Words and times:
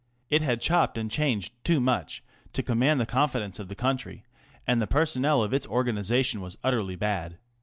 It 0.31 0.41
had 0.41 0.61
chopped 0.61 0.97
and 0.97 1.11
changed 1.11 1.53
too 1.63 1.79
much 1.79 2.23
to 2.53 2.63
command 2.63 2.99
the 2.99 3.05
confidence 3.05 3.59
of 3.59 3.67
the 3.67 3.75
country, 3.75 4.23
and 4.65 4.81
the 4.81 4.87
personnel 4.87 5.43
of 5.43 5.53
its 5.53 5.67
organisation 5.67 6.41
was 6.41 6.57
utterly 6.63 6.95
bad. 6.95 7.37